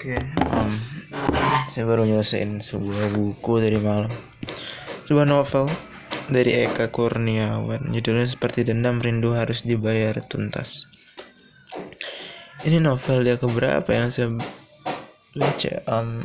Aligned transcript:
Oke, 0.00 0.16
um, 0.48 0.80
saya 1.68 1.84
baru 1.84 2.08
nyelesain 2.08 2.64
sebuah 2.64 3.20
buku 3.20 3.60
dari 3.60 3.76
malam. 3.76 4.08
Sebuah 5.04 5.28
novel 5.28 5.68
dari 6.32 6.56
Eka 6.56 6.88
Kurniawan. 6.88 7.92
Judulnya 7.92 8.24
seperti 8.24 8.64
dendam 8.64 9.04
rindu 9.04 9.36
harus 9.36 9.60
dibayar 9.60 10.16
tuntas. 10.24 10.88
Ini 12.64 12.80
novel 12.80 13.28
dia 13.28 13.36
keberapa 13.36 13.92
yang 13.92 14.08
saya 14.08 14.32
baca? 15.36 15.72
Um, 15.84 16.24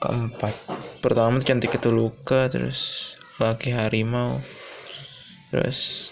keempat. 0.00 0.56
Pertama 1.04 1.44
cantik 1.44 1.76
itu 1.76 1.92
luka, 1.92 2.48
terus 2.48 3.12
laki 3.36 3.68
harimau, 3.68 4.40
terus 5.52 6.08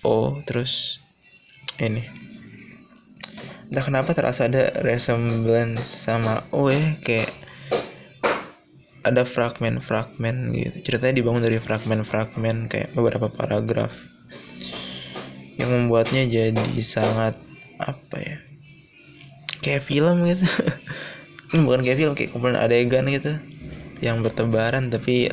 oh, 0.00 0.40
terus 0.48 0.96
ini 1.76 2.32
entah 3.72 3.88
kenapa 3.88 4.12
terasa 4.12 4.52
ada 4.52 4.68
resemblance 4.84 5.88
sama 5.88 6.44
ya 6.52 6.92
kayak 7.00 7.32
ada 9.00 9.24
fragmen-fragmen 9.24 10.52
gitu. 10.52 10.92
Ceritanya 10.92 11.16
dibangun 11.16 11.40
dari 11.40 11.56
fragmen-fragmen 11.56 12.68
kayak 12.68 12.92
beberapa 12.92 13.32
paragraf 13.32 13.96
yang 15.56 15.72
membuatnya 15.72 16.28
jadi 16.28 16.60
sangat 16.84 17.40
apa 17.80 18.16
ya 18.20 18.36
kayak 19.64 19.88
film 19.88 20.20
gitu. 20.28 20.44
Bukan 21.64 21.80
kayak 21.80 21.96
film 21.96 22.12
kayak 22.12 22.28
kumpulan 22.36 22.60
adegan 22.60 23.08
gitu 23.08 23.40
yang 24.04 24.20
bertebaran 24.20 24.92
tapi 24.92 25.32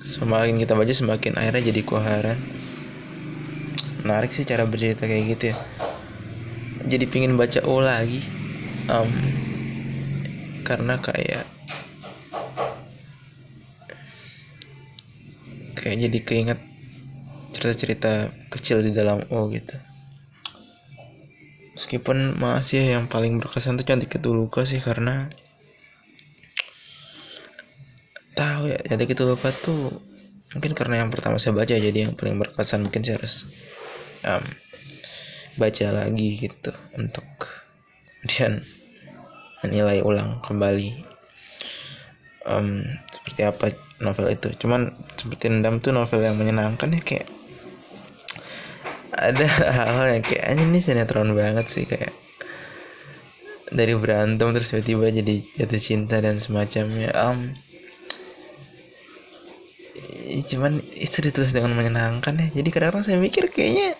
semakin 0.00 0.56
kita 0.56 0.72
baca 0.72 0.92
semakin 0.96 1.36
akhirnya 1.36 1.68
jadi 1.68 1.80
koheren 1.84 2.40
menarik 4.00 4.32
sih 4.32 4.48
cara 4.48 4.64
bercerita 4.64 5.04
kayak 5.04 5.24
gitu 5.36 5.44
ya 5.52 5.56
jadi 6.88 7.04
pingin 7.08 7.36
baca 7.36 7.60
O 7.64 7.80
lagi. 7.80 8.24
Um, 8.84 9.10
karena 10.64 11.00
kayak 11.00 11.44
kayak 15.76 15.96
jadi 16.08 16.18
keinget 16.24 16.60
cerita-cerita 17.52 18.32
kecil 18.48 18.80
di 18.80 18.92
dalam 18.92 19.24
O 19.28 19.48
gitu. 19.52 19.76
Meskipun 21.74 22.38
masih 22.38 22.86
yang 22.86 23.10
paling 23.10 23.42
berkesan 23.42 23.76
tuh 23.76 23.84
cantik 23.84 24.14
itu 24.14 24.30
luka 24.30 24.62
sih 24.64 24.78
karena 24.78 25.28
tahu 28.34 28.70
ya 28.70 28.78
cantik 28.82 29.14
itu 29.14 29.22
luka 29.26 29.54
tuh 29.54 30.02
mungkin 30.54 30.74
karena 30.74 31.02
yang 31.02 31.10
pertama 31.10 31.38
saya 31.38 31.54
baca 31.54 31.74
jadi 31.74 32.10
yang 32.10 32.14
paling 32.14 32.38
berkesan 32.38 32.86
mungkin 32.86 33.02
saya 33.02 33.18
harus 33.18 33.50
um, 34.22 34.42
baca 35.54 35.86
lagi 35.94 36.38
gitu 36.38 36.72
untuk 36.98 37.24
kemudian 38.20 38.64
menilai 39.64 40.04
ulang 40.04 40.40
kembali 40.44 41.04
um, 42.48 42.84
seperti 43.12 43.40
apa 43.44 43.72
novel 44.00 44.32
itu. 44.32 44.52
Cuman 44.60 44.92
seperti 45.16 45.48
dendam 45.48 45.80
tuh 45.80 45.96
novel 45.96 46.20
yang 46.24 46.36
menyenangkan 46.36 46.92
ya 46.92 47.02
kayak 47.04 47.28
ada 49.14 49.46
hal-hal 49.46 50.06
yang 50.18 50.24
kayak 50.26 50.44
ini 50.58 50.82
sinetron 50.82 51.32
banget 51.38 51.66
sih 51.70 51.86
kayak 51.86 52.10
dari 53.70 53.94
berantem 53.96 54.52
terus 54.52 54.70
tiba-tiba 54.70 55.10
jadi 55.10 55.34
jatuh 55.54 55.80
cinta 55.80 56.18
dan 56.20 56.38
semacamnya. 56.42 57.10
Um, 57.14 57.56
cuman 60.48 60.82
itu 60.94 61.22
ditulis 61.24 61.54
dengan 61.54 61.72
menyenangkan 61.78 62.34
ya. 62.36 62.48
Jadi 62.62 62.68
kadang-kadang 62.70 63.04
saya 63.06 63.18
mikir 63.18 63.48
kayaknya 63.50 63.96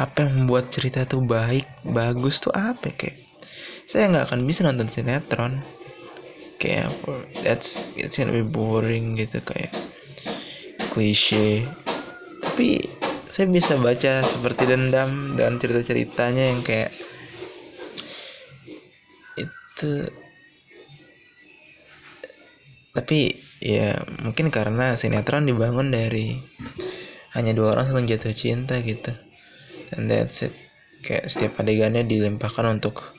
apa 0.00 0.24
yang 0.24 0.44
membuat 0.44 0.72
cerita 0.72 1.04
tuh 1.04 1.20
baik 1.20 1.68
bagus 1.84 2.40
tuh 2.40 2.56
apa 2.56 2.88
ya? 2.88 2.94
kayak 2.96 3.18
saya 3.84 4.08
nggak 4.08 4.32
akan 4.32 4.40
bisa 4.48 4.64
nonton 4.64 4.88
sinetron 4.88 5.60
kayak 6.56 6.88
that's 7.44 7.84
it's 8.00 8.16
gonna 8.16 8.32
be 8.32 8.44
boring 8.44 9.16
gitu 9.20 9.44
kayak 9.44 9.72
klise 10.92 11.68
tapi 12.40 12.88
saya 13.28 13.46
bisa 13.46 13.76
baca 13.76 14.24
seperti 14.24 14.68
dendam 14.68 15.36
dan 15.36 15.60
cerita-ceritanya 15.60 16.44
yang 16.52 16.60
kayak 16.64 16.92
itu 19.36 20.08
tapi 22.90 23.40
ya 23.60 24.00
mungkin 24.24 24.48
karena 24.48 24.96
sinetron 24.96 25.46
dibangun 25.46 25.92
dari 25.92 26.40
hanya 27.36 27.54
dua 27.54 27.78
orang 27.78 27.86
saling 27.86 28.10
jatuh 28.10 28.34
cinta 28.34 28.82
gitu 28.82 29.14
and 29.96 30.10
that's 30.10 30.44
it. 30.44 30.54
Kayak 31.00 31.32
setiap 31.32 31.60
adegannya 31.60 32.04
dilimpahkan 32.04 32.80
untuk 32.80 33.16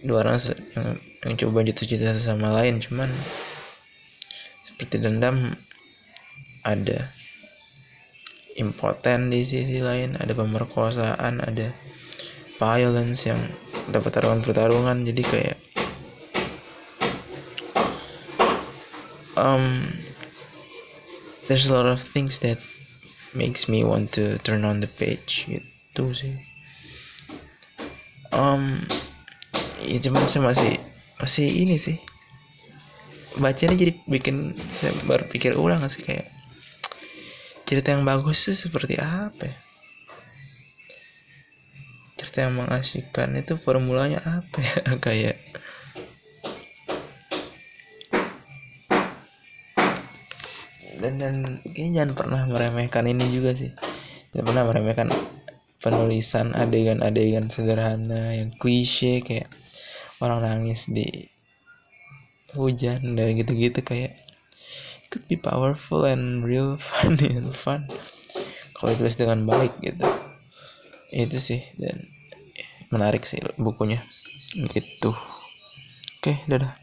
dua 0.00 0.24
orang 0.24 0.40
yang, 0.72 0.88
yang 1.24 1.34
coba 1.36 1.66
jatuh 1.66 1.86
cinta 1.86 2.16
sama 2.16 2.54
lain. 2.54 2.80
Cuman 2.80 3.12
seperti 4.64 5.02
dendam 5.02 5.58
ada 6.62 7.10
impoten 8.58 9.30
di 9.30 9.46
sisi 9.46 9.78
lain 9.78 10.18
ada 10.18 10.34
pemerkosaan 10.34 11.38
ada 11.42 11.70
violence 12.58 13.26
yang 13.26 13.38
ada 13.88 14.02
pertarungan-pertarungan 14.02 15.06
jadi 15.06 15.22
kayak 15.22 15.58
um 19.38 19.94
there's 21.46 21.70
a 21.70 21.72
lot 21.72 21.86
of 21.86 22.02
things 22.02 22.42
that 22.42 22.58
makes 23.34 23.68
me 23.68 23.84
want 23.84 24.12
to 24.16 24.38
turn 24.44 24.64
on 24.64 24.80
the 24.80 24.90
page. 24.90 25.48
Gitu 25.48 26.04
sih. 26.14 26.34
Um 28.32 28.84
ya 29.82 29.98
cuman 30.04 30.28
saya 30.28 30.42
masih 30.44 30.72
masih 31.18 31.46
ini 31.48 31.76
sih. 31.80 31.98
Bacanya 33.38 33.78
jadi 33.78 33.92
bikin 34.08 34.58
saya 34.82 34.92
berpikir 35.06 35.54
ulang 35.54 35.84
sih 35.86 36.02
kayak 36.02 36.28
cerita 37.68 37.92
yang 37.92 38.08
bagus 38.08 38.48
sih 38.48 38.56
seperti 38.56 38.96
apa 38.96 39.52
ya? 39.52 39.56
Cerita 42.18 42.48
yang 42.48 42.58
mengasihkan 42.58 43.36
itu 43.38 43.54
formulanya 43.60 44.24
apa 44.24 44.58
ya? 44.58 44.76
Kayak 45.04 45.36
dan 50.98 51.18
dan 51.18 51.34
kayaknya 51.62 52.02
jangan 52.02 52.12
pernah 52.14 52.42
meremehkan 52.46 53.04
ini 53.06 53.26
juga 53.30 53.54
sih. 53.54 53.70
Jangan 54.34 54.46
pernah 54.46 54.64
meremehkan 54.66 55.08
penulisan 55.78 56.52
adegan-adegan 56.58 57.48
sederhana 57.48 58.34
yang 58.34 58.50
klise 58.54 59.22
kayak 59.22 59.48
orang 60.18 60.42
nangis 60.42 60.90
di 60.90 61.30
hujan 62.54 63.14
dan 63.14 63.38
gitu-gitu 63.38 63.78
kayak 63.86 64.18
it 65.02 65.06
could 65.10 65.24
be 65.30 65.38
powerful 65.38 66.02
and 66.02 66.42
real 66.42 66.74
funny 66.78 67.34
and 67.38 67.54
fun. 67.54 67.86
Kalau 68.74 68.94
ditulis 68.94 69.18
dengan 69.18 69.42
baik 69.46 69.74
gitu. 69.82 70.06
Itu 71.10 71.38
sih 71.42 71.62
dan 71.78 72.10
menarik 72.90 73.26
sih 73.26 73.42
bukunya. 73.58 74.06
Gitu. 74.54 75.14
Oke 76.18 76.42
dadah 76.50 76.78